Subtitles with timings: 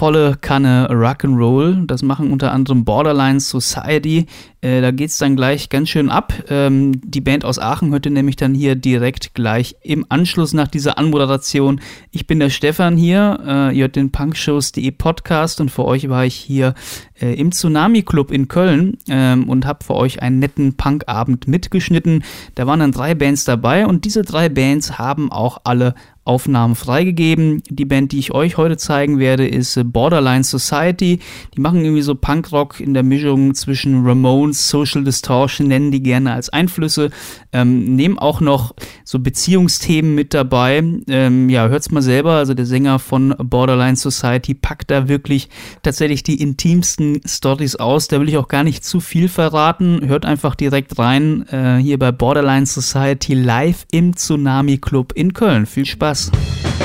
[0.00, 1.84] volle Kanne Rock'n'Roll.
[1.84, 4.24] Das machen unter anderem Borderline Society.
[4.62, 6.32] Äh, da es dann gleich ganz schön ab.
[6.48, 10.68] Ähm, die Band aus Aachen hört ihr nämlich dann hier direkt gleich im Anschluss nach
[10.68, 11.82] dieser Anmoderation.
[12.12, 13.40] Ich bin der Stefan hier.
[13.46, 16.72] Äh, ihr hört den Punkshows.de Podcast und für euch war ich hier
[17.20, 22.24] äh, im Tsunami Club in Köln ähm, und habe für euch einen netten Punkabend mitgeschnitten.
[22.54, 25.94] Da waren dann drei Bands dabei und diese drei Bands haben auch alle
[26.30, 27.60] Aufnahmen freigegeben.
[27.68, 31.18] Die Band, die ich euch heute zeigen werde, ist Borderline Society.
[31.56, 36.32] Die machen irgendwie so Punkrock in der Mischung zwischen Ramones, Social Distortion, nennen die gerne
[36.32, 37.10] als Einflüsse.
[37.52, 40.84] Ähm, nehmen auch noch so Beziehungsthemen mit dabei.
[41.08, 42.34] Ähm, ja, hört's mal selber.
[42.34, 45.48] Also der Sänger von Borderline Society packt da wirklich
[45.82, 48.06] tatsächlich die intimsten Stories aus.
[48.06, 50.02] Da will ich auch gar nicht zu viel verraten.
[50.06, 55.66] Hört einfach direkt rein äh, hier bei Borderline Society live im Tsunami Club in Köln.
[55.66, 56.19] Viel Spaß.
[56.20, 56.79] Spaß.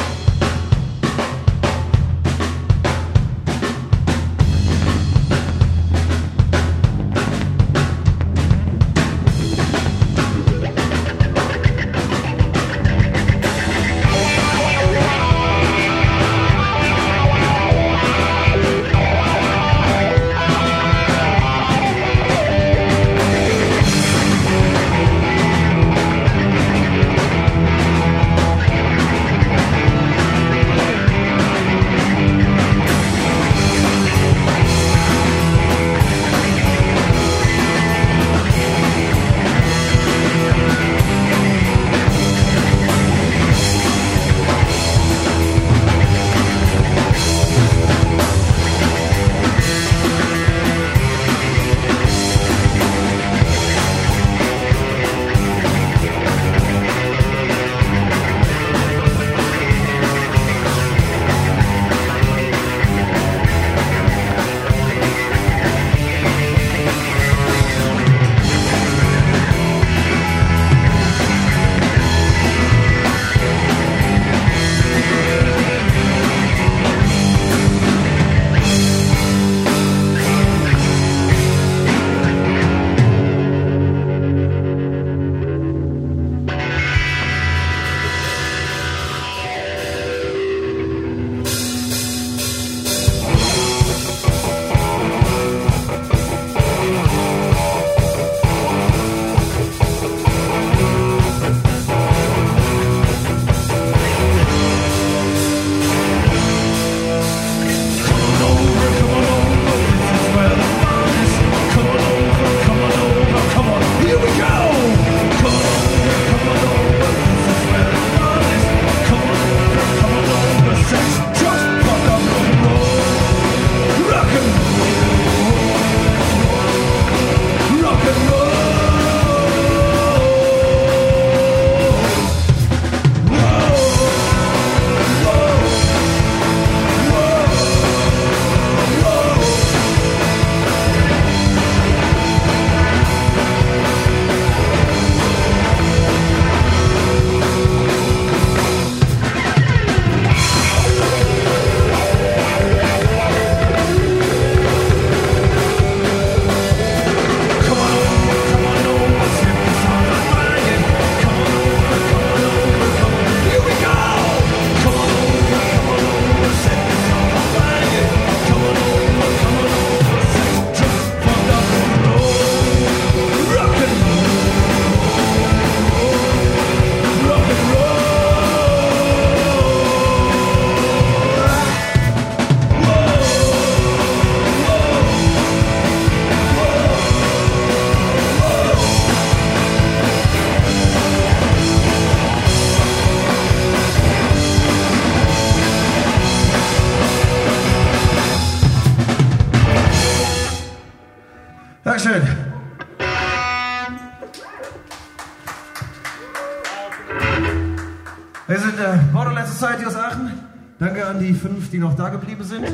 [211.75, 212.66] Die noch da geblieben sind.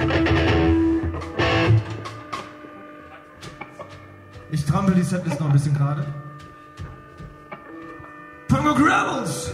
[4.52, 6.06] Ich trampel die Setlist noch ein bisschen gerade.
[8.48, 9.54] Pongo Gravels!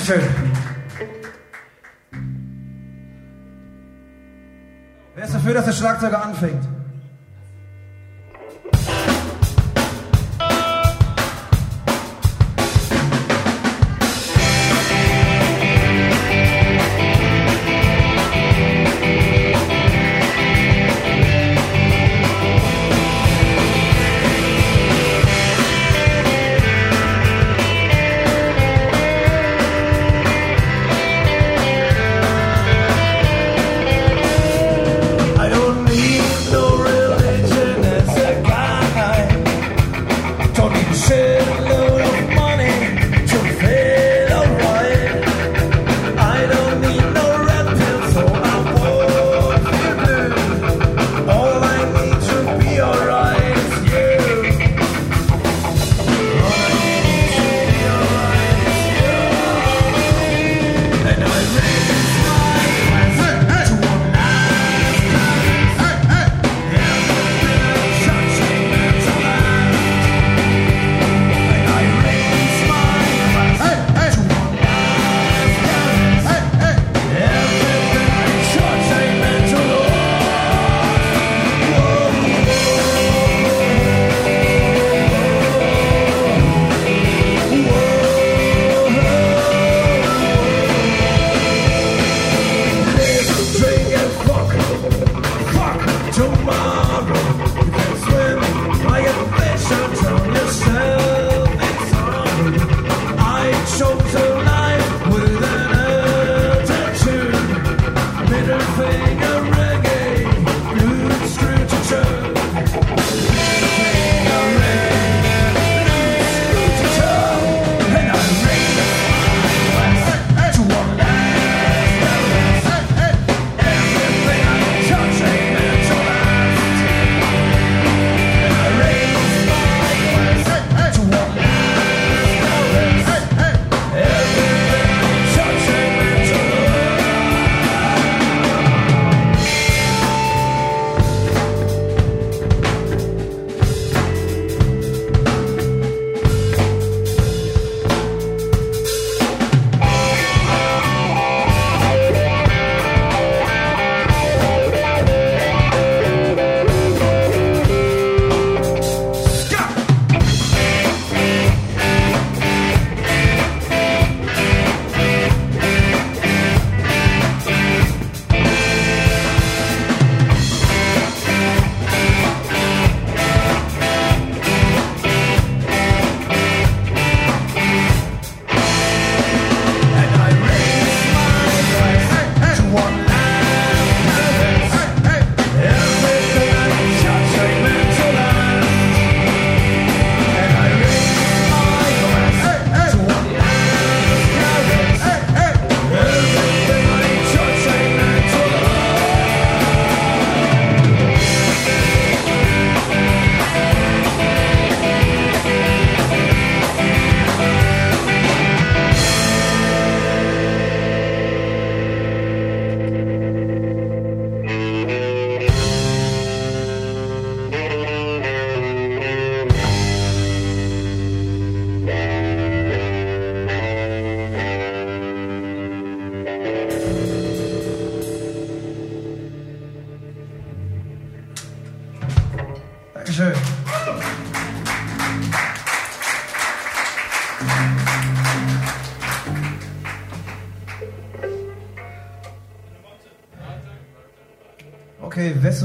[0.00, 0.22] Dankeschön.
[5.14, 6.79] Wer ist dafür, dass der Schlagzeuger anfängt?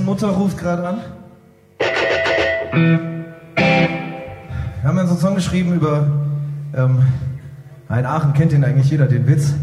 [0.05, 0.97] Mutter ruft gerade an.
[2.71, 2.99] Wir
[4.83, 6.07] haben ja so einen Song geschrieben über.
[6.75, 6.99] Ähm,
[7.89, 9.55] in Aachen kennt ihn eigentlich jeder, den Witz.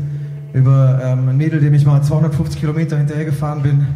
[0.53, 3.87] Über ähm, ein Mädel, dem ich mal 250 Kilometer hinterher gefahren bin.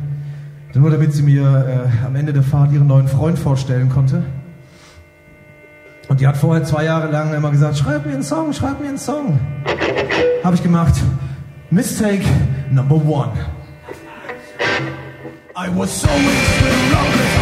[0.75, 4.23] Nur damit sie mir äh, am Ende der Fahrt ihren neuen Freund vorstellen konnte.
[6.09, 8.89] Und die hat vorher zwei Jahre lang immer gesagt: Schreib mir einen Song, schreib mir
[8.89, 9.41] einen Song.
[10.45, 10.95] Habe ich gemacht.
[11.71, 12.25] Mistake
[12.71, 13.33] number one.
[15.59, 17.36] I was so weak,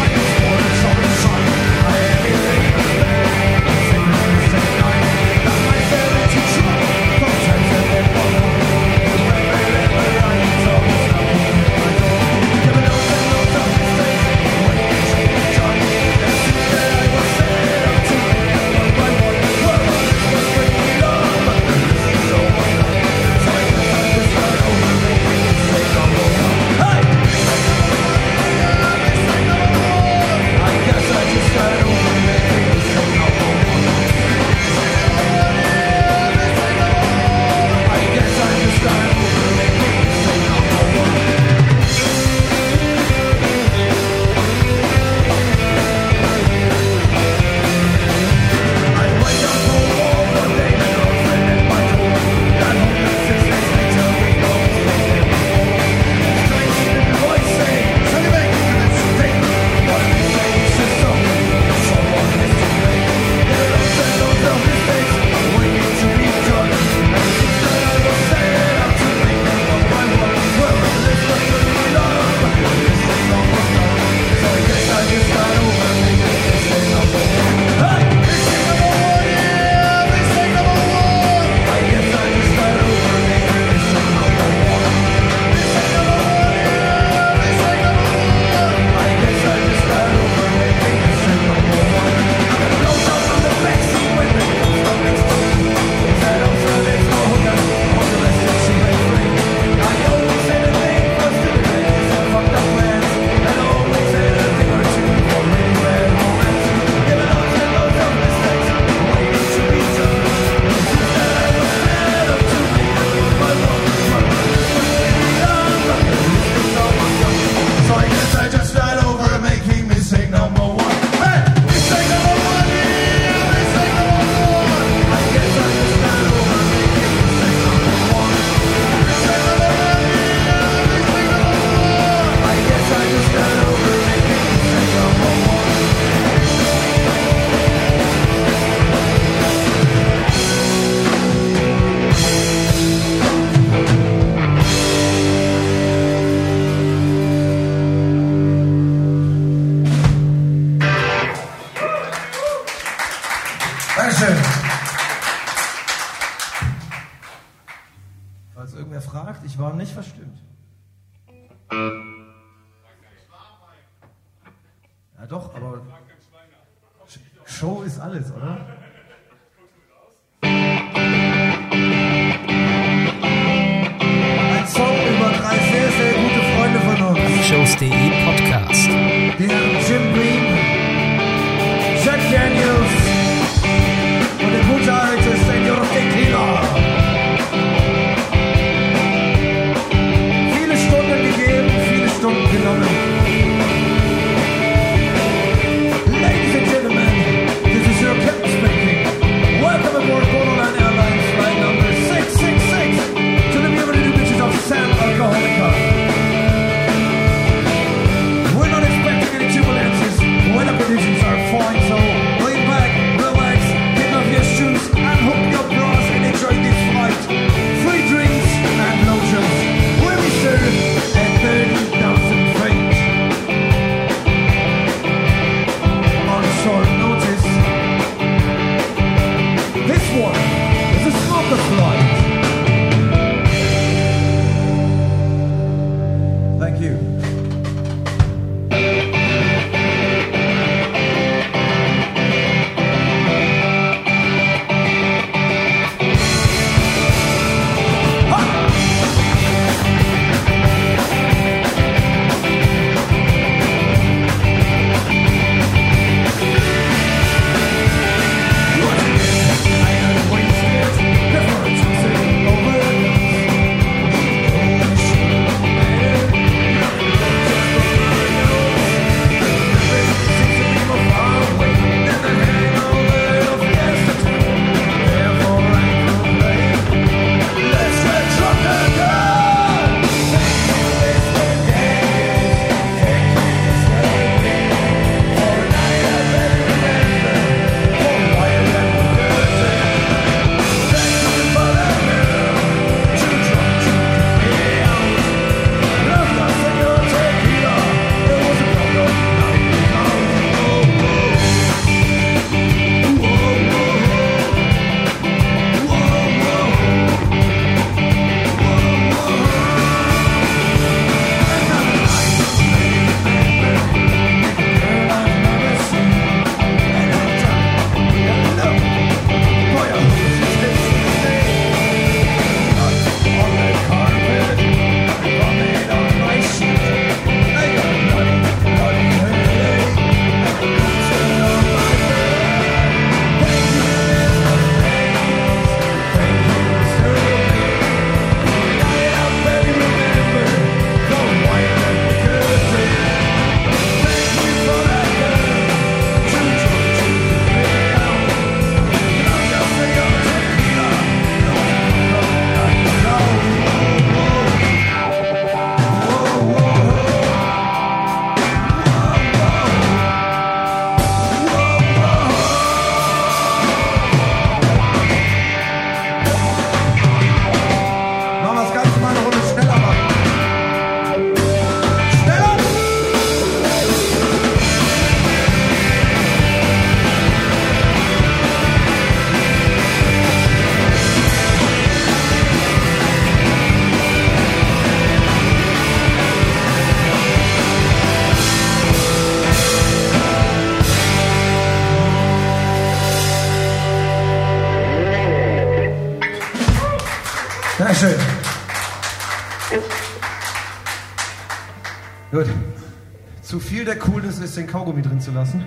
[404.55, 405.63] den Kaugummi drin zu lassen.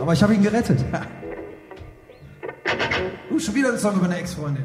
[0.00, 0.84] Aber ich habe ihn gerettet.
[3.30, 4.64] uh, schon wieder ein Song über eine Ex-Freundin.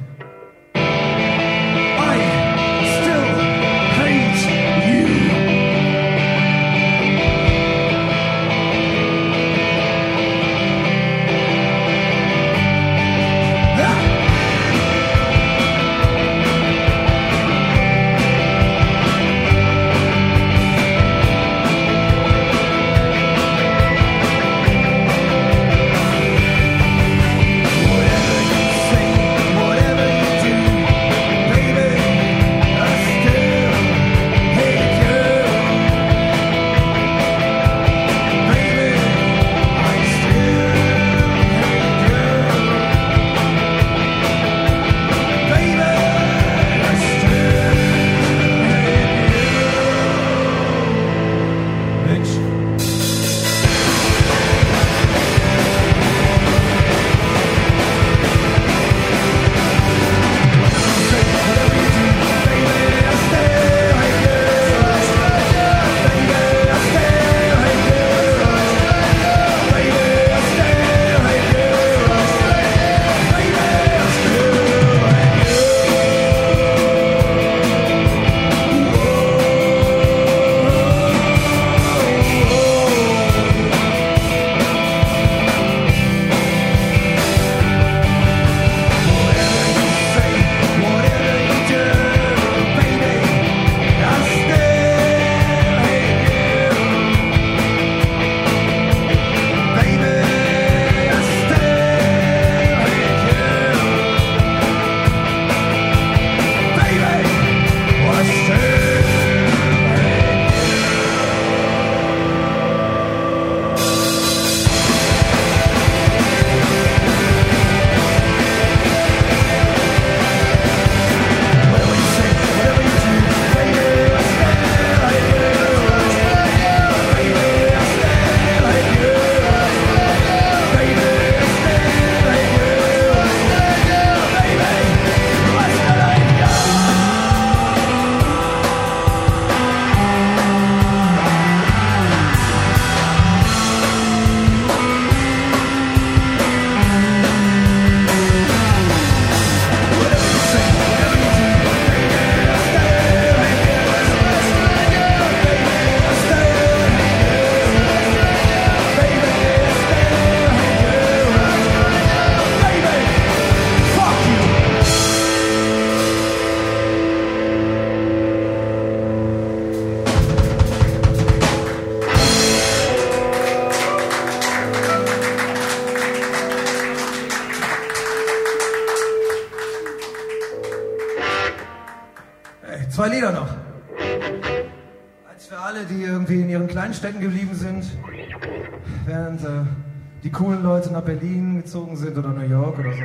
[190.97, 193.03] nach Berlin gezogen sind oder New York oder so.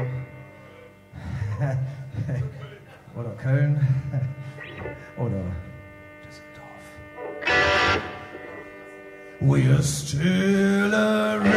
[3.20, 3.86] oder Köln.
[5.18, 5.42] oder
[6.24, 6.84] Düsseldorf.
[9.40, 11.51] We're still around.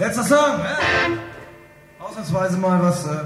[0.00, 0.60] Letzter Song.
[0.60, 2.02] Äh?
[2.02, 3.18] Ausnahmsweise mal was, äh,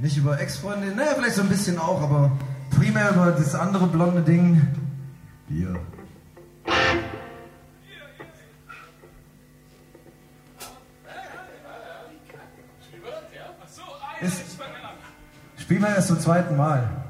[0.00, 2.32] nicht über Ex-Freundin, naja, vielleicht so ein bisschen auch, aber
[2.70, 4.66] primär über das andere blonde Ding.
[5.46, 5.78] Bier.
[14.22, 14.40] Ist,
[15.58, 17.03] spielen wir erst zum zweiten Mal.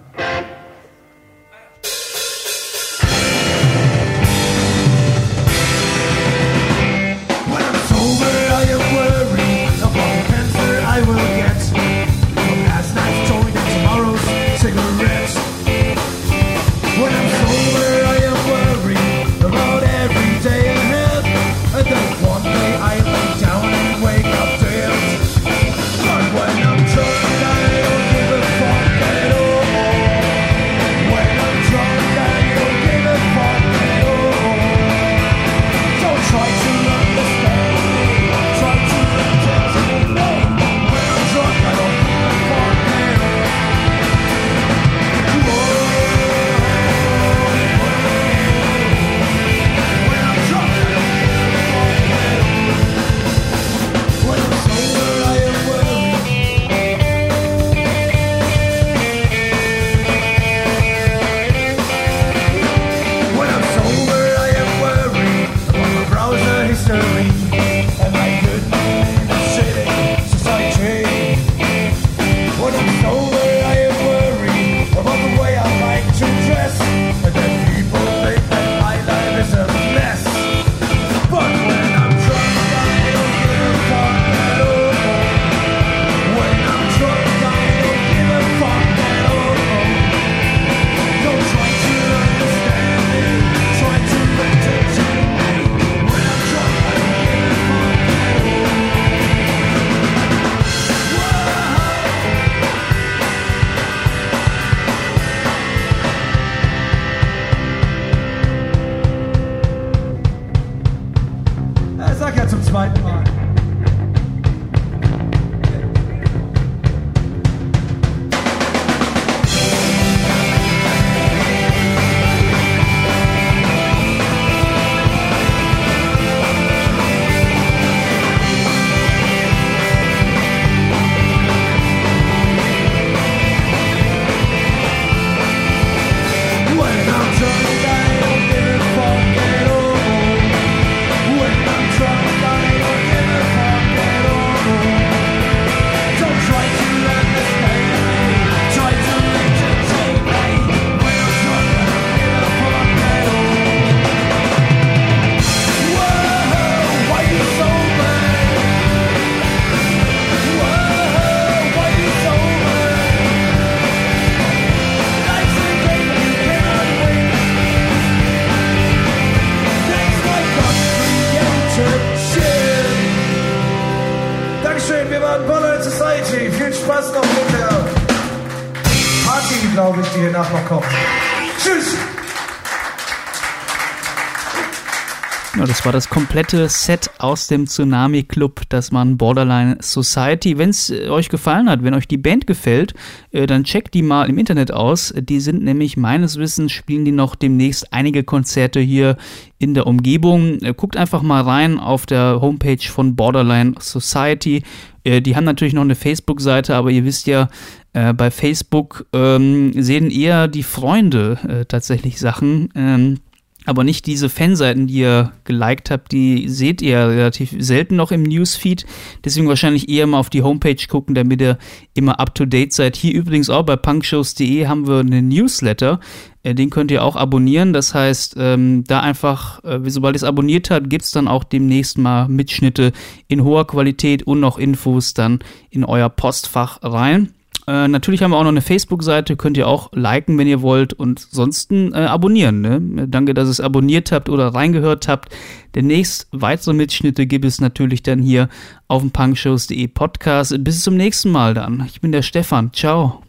[185.57, 190.59] Ja, das war das komplette Set aus dem Tsunami Club, das man Borderline Society.
[190.59, 192.92] Wenn es äh, euch gefallen hat, wenn euch die Band gefällt,
[193.30, 195.14] äh, dann checkt die mal im Internet aus.
[195.16, 199.16] Die sind nämlich meines Wissens spielen die noch demnächst einige Konzerte hier
[199.59, 200.59] in der Umgebung.
[200.61, 204.64] Äh, guckt einfach mal rein auf der Homepage von Borderline Society.
[205.07, 207.50] Die haben natürlich noch eine Facebook-Seite, aber ihr wisst ja,
[207.92, 212.70] bei Facebook ähm, sehen eher die Freunde äh, tatsächlich Sachen.
[212.74, 213.18] Ähm,
[213.67, 218.23] aber nicht diese Fanseiten, die ihr geliked habt, die seht ihr relativ selten noch im
[218.23, 218.85] Newsfeed.
[219.25, 221.59] Deswegen wahrscheinlich eher mal auf die Homepage gucken, damit ihr
[221.95, 222.97] immer up to date seid.
[222.97, 226.01] Hier übrigens auch bei punkshows.de haben wir einen Newsletter.
[226.43, 227.73] Äh, Den könnt ihr auch abonnieren.
[227.73, 231.45] Das heißt, ähm, da einfach, äh, sobald ihr es abonniert habt, gibt es dann auch
[231.45, 232.93] demnächst mal Mitschnitte
[233.29, 235.41] in hoher Qualität und noch Infos dann
[235.71, 237.33] in euer Postfach rein.
[237.67, 240.93] Äh, natürlich haben wir auch noch eine Facebook-Seite, könnt ihr auch liken, wenn ihr wollt
[240.93, 242.61] und ansonsten äh, abonnieren.
[242.61, 243.09] Ne?
[243.09, 245.35] Danke, dass ihr es abonniert habt oder reingehört habt.
[245.75, 248.49] Demnächst weitere Mitschnitte gibt es natürlich dann hier
[248.89, 250.55] auf dem punkshows.de Podcast.
[250.62, 251.85] Bis zum nächsten Mal dann.
[251.87, 252.73] Ich bin der Stefan.
[252.73, 253.23] Ciao.